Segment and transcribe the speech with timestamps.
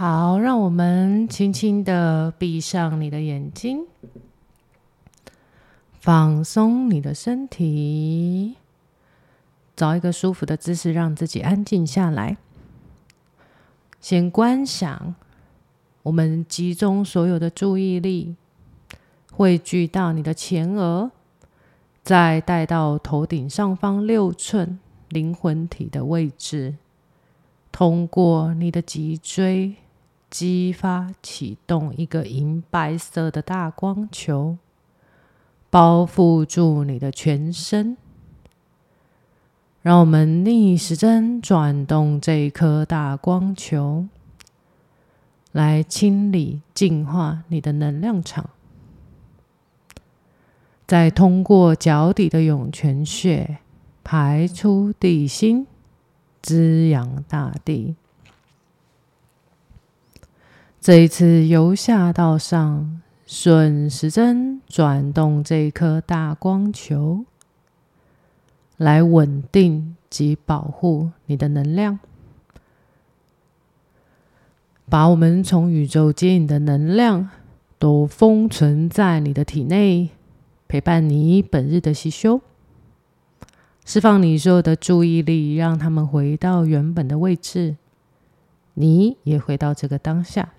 [0.00, 3.84] 好，让我们轻轻的闭上你的眼睛，
[5.92, 8.54] 放松你的身体，
[9.76, 12.38] 找一个舒服的姿势，让自己安静下来。
[14.00, 15.14] 先观想，
[16.04, 18.36] 我们集中所有的注意力，
[19.30, 21.10] 汇聚到你的前额，
[22.02, 24.78] 再带到头顶上方六寸
[25.10, 26.76] 灵魂体的位置，
[27.70, 29.74] 通过你的脊椎。
[30.30, 34.56] 激发启动一个银白色的大光球，
[35.68, 37.96] 包覆住你的全身。
[39.82, 44.06] 让我们逆时针转动这一颗大光球，
[45.52, 48.50] 来清理、净化你的能量场。
[50.86, 53.58] 再通过脚底的涌泉穴
[54.04, 55.66] 排出地心，
[56.42, 57.96] 滋养大地。
[60.80, 67.26] 这一次由下到上，顺时针转动这一颗大光球，
[68.78, 71.98] 来稳定及保护你的能量，
[74.88, 77.28] 把我们从宇宙接引的能量
[77.78, 80.08] 都封存在你的体内，
[80.66, 82.40] 陪伴你本日的习修，
[83.84, 87.76] 释放你所有的注意力，让他们回到原本的位置，
[88.72, 90.54] 你也回到这个当下。